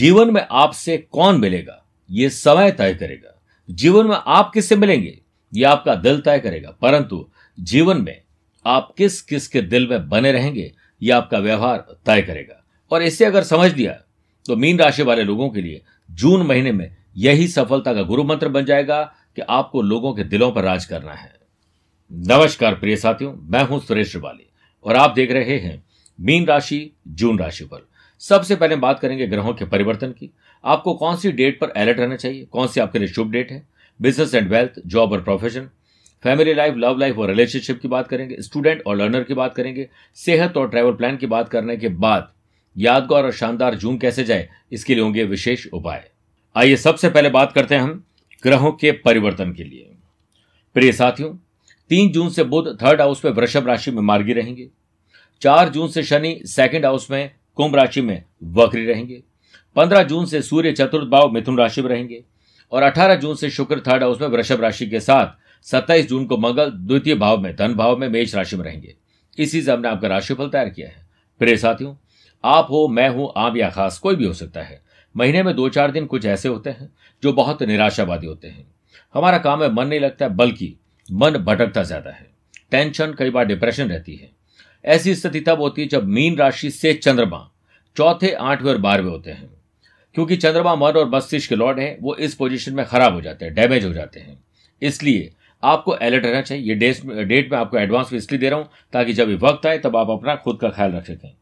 [0.00, 1.84] जीवन में आपसे कौन मिलेगा?
[2.10, 5.20] ये समय तय करेगा। जीवन में आप किससे मिलेंगे?
[5.54, 7.28] ये आपका दिल तय करेगा। परंतु
[7.60, 8.22] जीवन में
[8.66, 10.72] आप किस किस के दिल में बने रहेंगे,
[11.02, 13.92] ये आपका व्यवहार तय करेगा। और इसे अगर समझ लिया
[14.46, 18.48] तो मीन राशि वाले लोगों के लिए जून महीने में यही सफलता का गुरु मंत्र
[18.48, 19.02] बन जाएगा
[19.36, 21.32] कि आपको लोगों के दिलों पर राज करना है।
[22.12, 24.50] नमस्कार प्रिय साथियों, मैं हूँ सुरेश श्रिवाली
[24.84, 25.84] और आप देख रहे हैं
[26.20, 27.89] मीन राशि, जून राशि पर।
[28.22, 30.30] सबसे पहले बात करेंगे ग्रहों के परिवर्तन की।
[30.64, 32.44] आपको कौन सी डेट पर अलर्ट रहना चाहिए?
[32.44, 33.62] कौन सी आपके लिए शुभ डेट है?
[34.00, 35.68] बिज़नेस एंड वेल्थ जॉब और profession
[36.24, 39.88] family life love life और रिलेशनशिप की बात करेंगे। स्टूडेंट और लर्नर की बात करेंगे।
[40.14, 42.30] सेहत और ट्रैवल प्लान की बात करने के बाद
[42.76, 46.10] यादगार और शानदार जून कैसे जाए, इसके लिए होंगे विशेष उपाय।
[46.56, 48.04] आइए सबसे पहले बात करते हैं हम
[48.42, 49.90] ग्रहों के परिवर्तन के लिए।
[50.76, 51.34] प्रिय साथियों,
[51.90, 54.68] तीन जून से बुध थर्ड हाउस में वृषभ राशि में मार्गी रहेंगे।
[55.42, 58.22] चार जून से शनि सेकंड हाउस में कुंभ राशि में
[58.54, 59.22] वक्री रहेंगे।
[59.76, 62.22] पंद्रह जून से सूर्य चतुर्थ भाव मिथुन राशि में रहेंगे
[62.72, 66.36] और अठारह जून से शुक्र थर्ड हाउस में वृषभ राशि के साथ सत्ताईस जून को
[66.36, 68.94] मंगल, द्वितीय भाव में धन भाव में मेष राशि में रहेंगे।
[69.38, 71.06] इसी से हमने आपका राशिफल तैयार किया है।
[71.40, 71.94] प्रिय साथियों,
[72.44, 74.80] आप हो, मैं हूँ, आप या खास कोई भी हो सकता है।
[75.14, 76.90] महीने में दो चार दिन कुछ ऐसे होते हैं
[77.22, 78.66] जो बहुत निराशावादी होते हैं।
[79.14, 80.76] हमारा काम में मन नहीं लगता, बल्कि
[81.08, 82.30] मन भटकता ज़्यादा है।
[82.70, 84.30] टेंशन, कई बार डिप्रेशन रहती है।
[84.84, 87.50] ऐसी स्थिति तब होती है जब मीन राशि से चंद्रमा
[87.96, 89.50] चौथे, आठवें और बारहवें होते हैं।
[90.14, 93.44] क्योंकि चंद्रमा मन और मस्तिष्क के लॉर्ड है, वो इस पोजीशन में खराब हो जाते
[93.44, 94.44] हैं, डैमेज हो जाते हैं।
[94.82, 95.32] इसलिए
[95.64, 98.68] आपको अलर्ट रहना चाहिए। ये डेट डेट में आपको एडवांस में इसलिए दे रहा हूँ
[98.92, 101.34] ताकि जब वक्त आए तब आप अपना खुद का ख्याल रख सकें।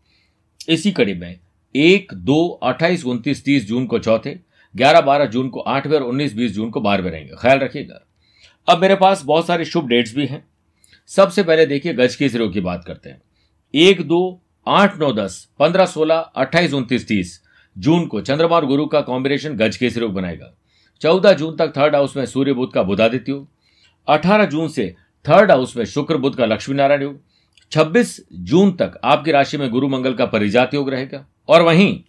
[0.69, 1.39] इसी कड़ी में
[1.77, 4.39] एक, दो, अट्ठाईस, उनतीस, तीस जून को चौथे,
[4.77, 8.07] ग्यारह, बारह जून को आठवें और उन्नीस, बीस जून को बारहवें रहेंगे। ख्याल रखिएगा।
[8.69, 10.49] अब मेरे पास बहुत सारे शुभ डेट्स भी हैं।
[11.07, 13.23] सबसे पहले देखिए गज के रोग की बात करते हैं।
[13.75, 17.43] एक दो आठ नौ दस पंद्रह सोलह अट्ठाईस उनतीस तीस।
[17.79, 20.55] जून को चंद्रमा और गुरु का कॉम्बिनेशन गज के रोग बनाएगा।
[21.01, 23.49] चौदह जून तक थर्ड हाउस में सूर्य बुद्ध का बुधादित्य। योग
[24.09, 24.95] अठारह जून से
[25.29, 27.21] थर्ड हाउस में शुक्र बुद्ध का लक्ष्मी नारायण योग।
[27.73, 32.01] छब्बीस जून तक आपकी राशि में गुरु मंगल का परिजात योग रहेगा। और वहीं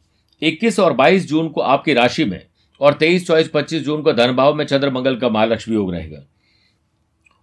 [0.41, 2.45] 21 और 22 जून को आपकी राशि में
[2.81, 6.23] और 23, चौबीस पच्चीस जून को धन भाव में चंद्र मंगल का महालक्ष्मी योग रहेगा।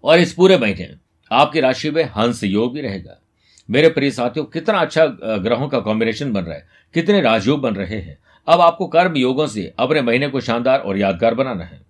[0.05, 0.91] और इस पूरे महीने
[1.33, 3.23] आपकी राशि में हंस योग भी रहेगा।
[3.69, 5.07] मेरे प्रिय साथियों, कितना अच्छा
[5.39, 8.19] ग्रहों का कॉम्बिनेशन बन रहा है। कितने राजयोग बन रहे हैं।
[8.49, 11.81] अब आपको कर्म योगों से, अपने महीने को शानदार और यादगार बनाना है।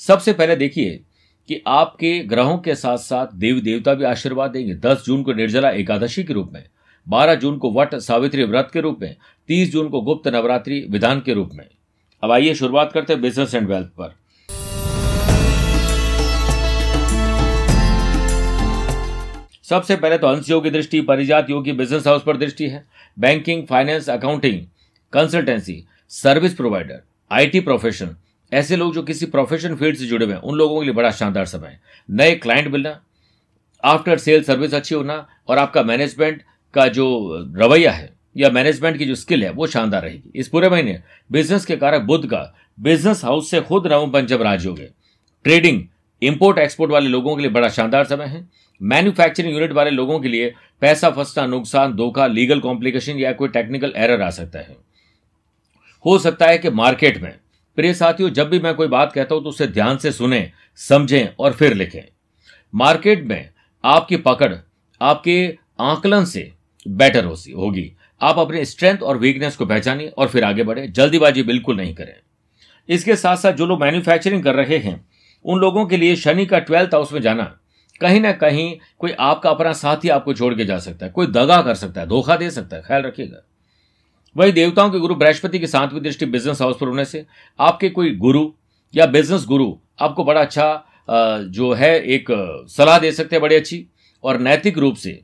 [0.00, 1.00] सबसे पहले देखिए
[1.48, 5.70] कि आपके ग्रहों के साथ साथ देवी देवता भी आशीर्वाद देंगे। 10 जून को निर्जला
[5.70, 6.64] एकादशी के रूप में
[7.06, 9.14] 12 जून को वट सावित्री व्रत के रूप में
[9.48, 11.66] 30 जून को गुप्त नवरात्रि विधान के रूप में।
[12.22, 14.14] अब आइए शुरुआत करते हैं बिज़नेस एंड वेल्थ पर।
[19.70, 22.84] सबसे पहले तो अंश की दृष्टि, परिजात योग की बिज़नेस हाउस पर दृष्टि है।
[23.16, 24.60] Banking finance accounting
[25.12, 28.16] consultancy service provider IT profession
[28.52, 31.10] ऐसे लोग जो किसी प्रोफेशन फ़ील्ड से जुड़े हुए हैं, उन लोगों के लिए बड़ा
[31.10, 33.00] शानदार समय है। नए क्लाइंट मिलना
[33.84, 36.42] आफ्टर सेल सर्विस अच्छी होना, और आपका मैनेजमेंट
[36.74, 37.06] का जो
[37.56, 41.64] रवैया है, या मैनेजमेंट की जो स्किल है, वो शानदार रहेगी। इस पूरे महीने बिज़नेस
[41.64, 42.42] के कारक बुद्ध का
[42.78, 44.76] बिज़नेस हाउस से खुद नवम पंचम राज हो
[45.44, 45.82] ट्रेडिंग
[46.22, 48.48] इंपोर्ट एक्सपोर्ट वाले लोगों के लिए बड़ा शानदार समय है।
[48.80, 53.92] मैन्युफैक्चरिंग यूनिट वाले लोगों के लिए पैसा फंसना, नुकसान, धोखा लीगल कॉम्प्लिकेशन या कोई टेक्निकल
[53.96, 54.76] एरर आ सकता है।
[56.04, 57.34] हो सकता है कि मार्केट में,
[57.78, 61.28] प्रिय साथियों, जब भी मैं कोई बात कहता हूँ तो उसे ध्यान से सुने, समझें
[61.38, 62.02] और फिर लिखें।
[62.74, 63.48] मार्केट में
[63.84, 64.54] आपकी पकड़,
[65.00, 65.46] आपके
[65.80, 66.50] आंकलन से
[66.86, 71.76] बेटर होगी। आप अपने स्ट्रेंथ और वीकनेस को पहचानिए और फिर आगे बढ़े। जल्दीबाजी बिल्कुल
[71.76, 72.14] नहीं करें।
[72.88, 75.04] इसके साथ साथ जो लोग मैन्युफैक्चरिंग कर रहे हैं
[75.44, 77.44] उन लोगों के लिए शनि का ट्वेल्थ हाउस में जाना।
[78.00, 81.60] कहीं ना कहीं कोई आपका अपना साथी आपको छोड़ के जा सकता है, कोई दगा
[81.62, 83.42] कर सकता है, धोखा दे सकता है, ख्याल रखिएगा।
[84.36, 87.24] वही देवताओं के गुरु बृहस्पति की सातवीं दृष्टि बिज़नेस हाउस पर होने से
[87.58, 88.46] आपके कोई गुरु
[88.94, 90.84] या बिज़नेस गुरु आपको बड़ा अच्छा
[91.50, 92.26] जो है एक
[92.70, 93.86] सलाह दे सकते हैं बड़ी अच्छी
[94.24, 95.20] और नैतिक रूप से।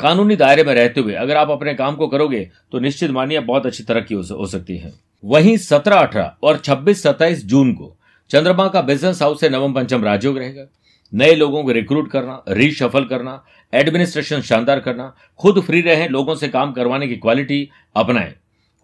[0.00, 2.40] कानूनी दायरे में रहते हुए अगर आप अपने काम को करोगे
[2.72, 4.92] तो निश्चित मानिए बहुत अच्छी तरक्की हो सकती है।
[5.24, 7.96] वहीं सत्रह अठारह और छब्बीस सत्ताईस जून को
[8.30, 10.66] चंद्रमा का बिज़नेस हाउस से नवम पंचम राजयोग रहेगा।
[11.14, 16.48] नए लोगों को रिक्रूट करना रीशफल करना एडमिनिस्ट्रेशन शानदार करना, खुद फ्री रहें, लोगों से
[16.48, 18.34] काम करवाने की क्वालिटी अपनाएँ।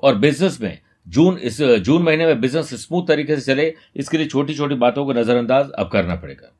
[0.03, 4.27] और बिज़नेस में जून इस, जून महीने में बिज़नेस स्मूथ तरीके से चले, इसके लिए
[4.27, 6.53] छोटी छोटी बातों को नजरअंदाज अब करना पड़ेगा।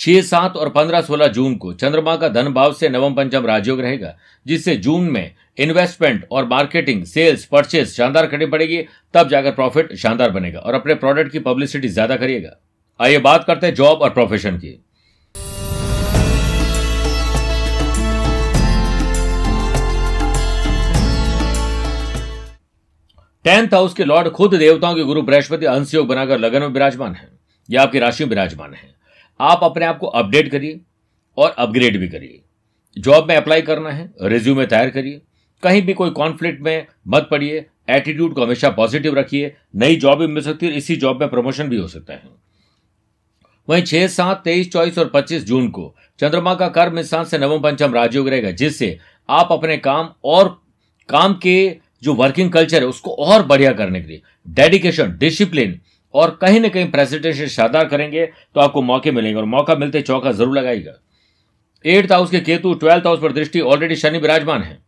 [0.00, 3.80] छह सात और पंद्रह सोलह जून को चंद्रमा का धन भाव से नवम पंचम राजयोग
[3.80, 4.14] रहेगा,
[4.46, 8.78] जिससे जून में इन्वेस्टमेंट और मार्केटिंग सेल्स परचेस शानदार करनी पड़ेगी,
[9.14, 12.56] तब जाकर प्रॉफिट शानदार बनेगा और अपने प्रोडक्ट की पब्लिसिटी ज़्यादा करिएगा।
[13.00, 14.80] आइए बात करते हैं जॉब और प्रोफेशन की।
[23.44, 27.14] टेंथ हाउस के लॉर्ड खुद देवताओं के गुरु बृहस्पति अंश योग बनाकर लगन में विराजमान
[27.14, 27.28] है।
[27.68, 28.88] या आपकी राशि में विराजमान है।
[29.40, 30.80] आप अपने आप को अपडेट करिए
[31.38, 32.40] और अपग्रेड भी करिए।
[32.98, 35.20] जॉब में अप्लाई करना है रिज्यूमे तैयार करिए।
[35.62, 40.26] कहीं भी कोई कॉन्फ्लिक्ट में मत पड़िए एटीट्यूड को हमेशा पॉजिटिव रखिए। नई जॉब भी
[40.26, 42.22] मिल सकती है, इसी जॉब में प्रमोशन भी हो सकता है।
[43.68, 47.62] वहीं छह, सात, तेईस, चौबीस और पच्चीस जून को चंद्रमा का कर्म स्थान से नवम
[47.62, 48.98] पंचम राजयोग रहेगा, जिससे
[49.28, 50.48] आप अपने काम और
[51.08, 55.80] काम के जो वर्किंग कल्चर है, उसको और बढ़िया करने के लिए। डेडिकेशन डिसिप्लिन
[56.14, 60.32] और कहीं ना कहीं प्रेजेंटेशन शानदार करेंगे तो आपको मौके मिलेंगे। और मौका मिलते चौका
[60.32, 60.92] ज़रूर लगाएगा
[61.84, 64.78] एट्थ हाउस के केतु ट्वेल्थ हाउस पर दृष्टि ऑलरेडी शनि विराजमान है।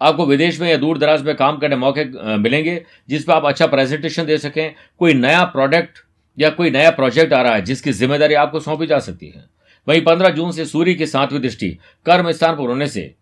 [0.00, 2.04] आपको विदेश में या दूर दराज में काम करने मौके
[2.38, 5.98] मिलेंगे, जिस पर आप अच्छा प्रेजेंटेशन दे सकें। कोई नया प्रोडक्ट
[6.38, 9.44] या कोई नया प्रोजेक्ट आ रहा है, जिसकी ज़िम्मेदारी आपको सौंपी जा सकती है।
[9.86, 11.68] वहीं पंद्रह जून से सूर्य की सातवीं दृष्टि,
[12.06, 13.14] कर्म स्थान पर होने से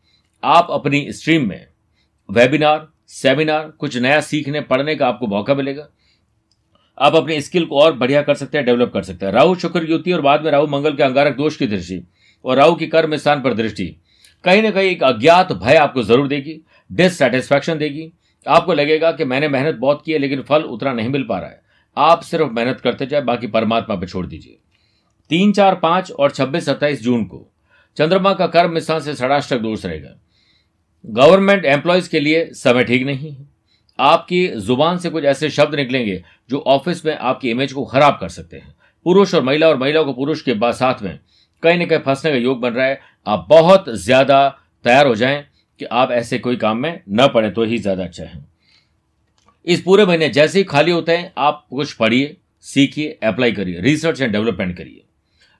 [0.42, 1.66] आप अपनी स्ट्रीम में
[2.28, 5.88] वेबिनार सेमिनार कुछ नया सीखने, पढ़ने का आपको मौका मिलेगा।
[6.98, 9.84] आप अपनी स्किल को और बढ़िया कर सकते हैं, डेवलप कर सकते हैं। राहु शुक्र
[9.84, 12.02] युति और बाद में राहु मंगल के अंगारक दोष की दृष्टि
[12.44, 13.84] और राहु की कर्म स्थान पर दृष्टि।
[14.44, 16.60] कहीं ना कहीं एक अज्ञात भय आपको ज़रूर देगी
[16.90, 18.10] डिससेटिस्फैक्शन देगी।
[18.46, 21.50] आपको लगेगा कि मैंने मेहनत बहुत की है, लेकिन फल उतना नहीं मिल पा रहा
[21.50, 21.60] है।
[21.96, 24.56] आप सिर्फ़ मेहनत करते जाए, बाकी परमात्मा पर छोड़ दीजिए।
[25.30, 27.46] तीन, चार, पाँच और छब्बीस, सत्ताईस जून को
[27.96, 30.16] चंद्रमा का कर्म स्थान से षडाष्टक दोष रहेगा।
[31.04, 33.57] गवर्नमेंट एम्प्लॉयज़ के लिए समय ठीक नहीं है।
[33.98, 38.28] आपकी ज़ुबान से कुछ ऐसे शब्द निकलेंगे जो ऑफ़िस में आपकी इमेज को खराब कर
[38.28, 38.74] सकते हैं।
[39.06, 41.18] पुरुष और महिला और महिला को पुरुष के साथ में
[41.62, 44.48] कहीं ना कहीं फंसने का योग बन रहा है। आप बहुत ज़्यादा
[44.84, 45.44] तैयार हो जाएँ
[45.80, 48.44] कि आप ऐसे कोई काम में न पड़े तो ही ज़्यादा अच्छा है।
[49.66, 54.20] इस पूरे महीने जैसे ही खाली होते हैं, आप कुछ पढ़िए, सीखिए अप्लाई करिए रिसर्च
[54.20, 55.02] एंड डेवलपमेंट करिए।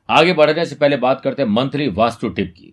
[0.09, 2.73] आगे बढ़ने से पहले बात करते हैं मंथली वास्तु टिप की।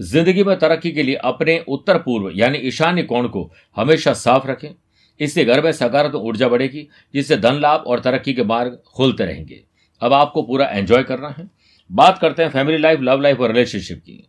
[0.00, 4.68] ज़िंदगी में तरक्की के लिए अपने उत्तर पूर्व यानी ईशान्य कोण को हमेशा साफ़ रखें।
[5.20, 9.62] इससे घर में सकारात्मक ऊर्जा बढ़ेगी, जिससे धन लाभ और तरक्की के मार्ग खुलते रहेंगे।
[10.02, 11.48] अब आपको पूरा एंजॉय करना है।
[11.92, 14.28] बात करते हैं फैमिली लाइफ लव लाइफ और रिलेशनशिप की।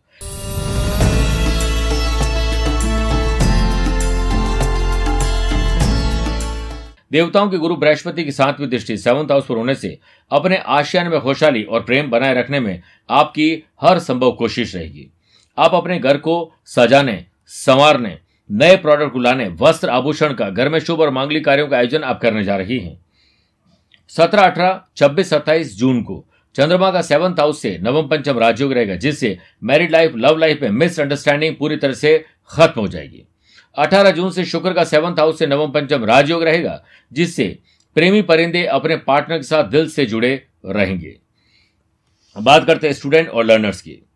[7.12, 9.98] देवताओं के गुरु बृहस्पति की सातवीं दृष्टि सेवंथ हाउस पर होने से
[10.30, 15.08] अपने आशियान में खुशहाली और प्रेम बनाए रखने में आपकी हर संभव कोशिश रहेगी।
[15.58, 18.18] आप अपने घर को सजाने, संवारने
[18.50, 22.02] नए प्रोडक्ट को लाने, वस्त्र आभूषण का, घर में शुभ और मांगलिक कार्यों का आयोजन
[22.02, 22.98] आप करने जा रही हैं।
[24.08, 26.24] सत्रह अठारह, छब्बीस सत्ताईस जून को
[26.54, 30.70] चंद्रमा का सेवंथ हाउस से नवम पंचम राजयोग रहेगा, जिससे मैरिड लाइफ लव लाइफ में
[30.70, 33.24] मिसअंडरस्टैंडिंग पूरी तरह से खत्म हो जाएगी।
[33.78, 37.58] 18 जून से शुक्र का सेवंथ हाउस से नवम पंचम राजयोग रहेगा, जिससे
[37.94, 41.16] प्रेमी परिंदे अपने पार्टनर के साथ दिल से जुड़े रहेंगे।
[42.36, 44.07] बात करते हैं स्टूडेंट और लर्नर्स की।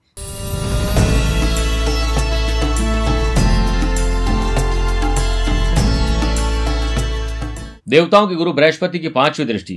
[7.92, 9.74] देवताओं के गुरु बृहस्पति की पांचवी दृष्टि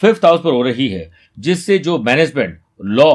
[0.00, 3.12] फिफ्थ हाउस पर हो रही है, जिससे जो मैनेजमेंट लॉ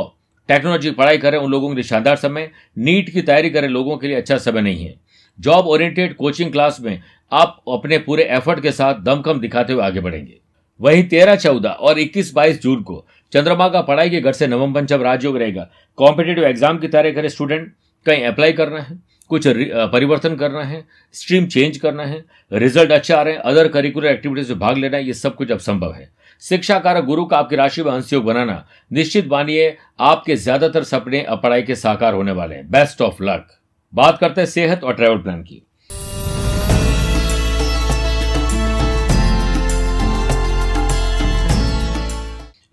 [0.50, 4.08] टेक्नोलॉजी पढ़ाई करें उन लोगों के लिए शानदार समय, नीट की तैयारी करें लोगों के
[4.08, 4.96] लिए अच्छा समय नहीं है।
[5.40, 7.02] जॉब ओरिएंटेड कोचिंग क्लास में
[7.32, 10.40] आप अपने पूरे एफर्ट के साथ दमखम दिखाते हुए आगे बढ़ेंगे।
[10.80, 14.74] वहीं तेरह चौदह और इक्कीस बाईस जून को चंद्रमा का पढ़ाई के घर से नवम
[14.74, 17.72] पंचम राजयोग रहेगा कॉम्पिटेटिव एग्ज़ाम की तैयारी करें स्टूडेंट
[18.06, 19.00] कहीं अप्लाई करना है।
[19.32, 19.48] कुछ
[19.92, 20.84] परिवर्तन करना है
[21.16, 24.98] स्ट्रीम चेंज करना है रिज़ल्ट अच्छे आ रहे हैं अदर करिकुलर एक्टिविटीज़ में भाग लेना
[24.98, 26.10] है, ये सब कुछ अब संभव है।
[26.44, 31.64] शिक्षा कारक गुरु का आपकी राशि में अंशयोग बनाना, निश्चित मानिए आपके ज़्यादातर सपने पढ़ाई
[31.64, 33.48] के साकार होने वाले हैं। बेस्ट ऑफ़ लक
[33.94, 35.66] बात करते हैं सेहत और ट्रैवल प्लान की।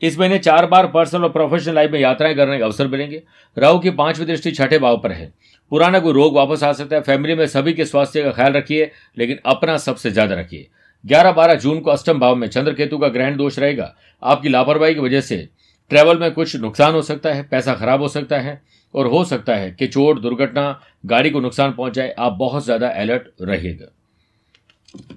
[0.03, 3.23] इस महीने चार बार पर्सनल और प्रोफेशनल लाइफ में यात्राएँ करने के अवसर मिलेंगे।
[3.57, 5.33] राहु की पांचवी दृष्टि छठे भाव पर है।
[5.72, 8.90] पुराना कोई रोग वापस आ सकता है। फैमिली में सभी के स्वास्थ्य का ख्याल रखिए,
[9.18, 10.68] लेकिन अपना सबसे ज़्यादा रखिए।
[11.04, 14.94] ग्यारह बारह जून को अष्टम भाव में चंद्र केतु का ग्रहण दोष रहेगा। आपकी लापरवाही
[14.94, 15.48] की वजह से
[15.90, 18.60] ट्रैवल में कुछ नुकसान हो सकता है, पैसा खराब हो सकता है
[18.94, 23.28] और हो सकता है कि चोट दुर्घटना, गाड़ी को नुकसान पहुँचाए। आप बहुत ज़्यादा अलर्ट
[23.42, 23.92] रहिएगा।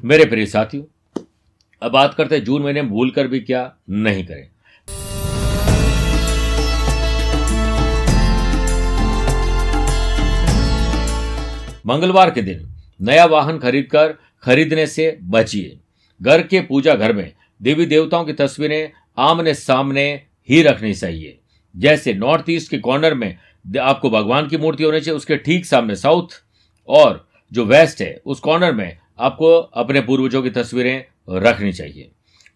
[0.03, 0.83] मेरे प्रिय साथियों,
[1.81, 4.47] अब बात करते हैं जून महीने भूल कर भी क्या नहीं करें।
[11.85, 12.67] मंगलवार के दिन
[12.99, 15.77] नया वाहन खरीदकर खरीदने से बचिए।
[16.21, 20.03] घर के पूजा घर में देवी देवताओं की तस्वीरें आमने सामने
[20.49, 21.37] ही रखनी चाहिए।
[21.75, 23.37] जैसे नॉर्थ ईस्ट के कॉर्नर में
[23.79, 26.27] आपको भगवान की मूर्ति होनी चाहिए, उसके ठीक सामने साउथ,
[26.89, 32.09] और जो वेस्ट है, उस कॉर्नर में आपको अपने पूर्वजों की तस्वीरें रखनी चाहिए।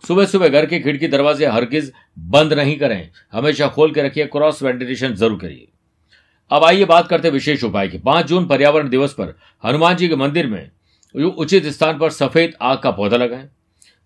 [0.04, 4.64] सुबह सुबह घर के खिड़की दरवाजे हरगिज बंद नहीं करें। हमेशा खोल के रखिए, क्रॉस
[4.64, 5.68] वेंटिलेशन ज़रूर करिए।
[6.52, 10.08] अब आइए बात करते हैं विशेष उपाय की। पाँच जून पर्यावरण दिवस पर हनुमान जी
[10.08, 10.70] के मंदिर में
[11.16, 13.48] उचित स्थान पर सफ़ेद आग का पौधा लगाएँ,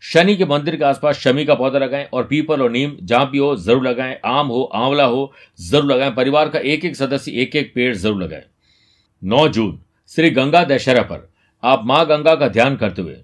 [0.04, 3.38] शनि के मंदिर के आसपास शमी का पौधा लगाएँ और पीपल और नीम जहाँ भी
[3.38, 7.56] हो ज़रूर लगाएँ, आम हो, आंवला हो, ज़रूर लगाएँ, परिवार का एक एक सदस्य एक
[7.56, 8.44] एक पेड़ ज़रूर लगाएँ।
[9.22, 9.80] नौ जून,
[10.12, 11.28] श्री गंगा दशहरा पर
[11.64, 13.18] आप माँ गंगा का ध्यान करते हुए,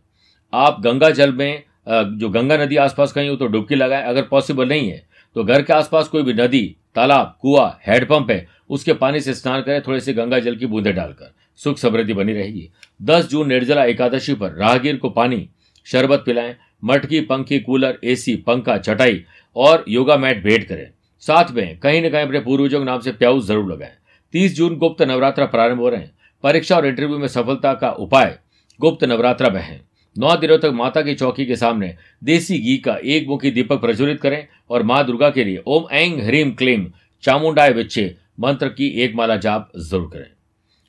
[0.54, 4.70] आप गंगा जल में जो गंगा नदी आसपास कहीं हो तो डुबकी लगाएँ, अगर पॉसिबल
[4.70, 5.06] नहीं है
[5.36, 9.62] तो घर के आसपास कोई भी नदी, तालाब, कुआ, हैंडपंप है उसके पानी से स्नान
[9.62, 12.70] करें, थोड़े से गंगा जल की बूंदे डालकर। सुख समृद्धि बनी रहेगी।
[13.02, 15.48] दस जून निर्जला एकादशी पर राहगीर को पानी,
[15.88, 19.24] शरबत पिलाएँ, मटकी, पंखी, कूलर, एसी, पंखा, चटाई
[19.56, 20.90] और योगा मैट भेंट करें।
[21.24, 23.92] साथ में कहीं न कहीं अपने पूर्वजों के नाम से प्याउस ज़रूर लगाएँ।
[24.34, 26.12] तीस जून गुप्त नवरात्र प्रारंभ हो रहे हैं।
[26.44, 28.38] परीक्षा और इंटरव्यू में सफलता का उपाय,
[28.80, 29.82] गुप्त नवरात्र में है।
[30.16, 34.22] नौ दिनों तक माता की चौकी के सामने देसी घी का एक मुखी दीपक प्रज्वलित
[34.22, 36.86] करें और माँ दुर्गा के लिए ओम एंग ह्रीम क्लीम
[37.24, 38.06] चामुंडाय विच्छे
[38.38, 40.32] मंत्र की एक माला जाप ज़रूर करें।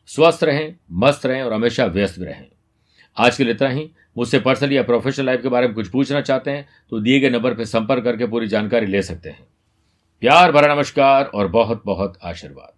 [0.08, 2.46] स्वस्थ रहें, मस्त रहें और हमेशा व्यस्त भी रहें।
[3.16, 6.20] आज के लिए इतना ही। मुझसे पर्सनल या प्रोफेशनल लाइफ के बारे में कुछ पूछना
[6.20, 9.46] चाहते हैं तो दिए गए नंबर पर संपर्क करके पूरी जानकारी ले सकते हैं।
[10.22, 12.72] प्यार भरा नमस्कार और बहुत बहुत आशीर्वाद।